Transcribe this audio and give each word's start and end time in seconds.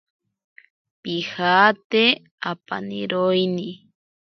Pijate 1.01 2.03
apaniroini. 2.51 3.67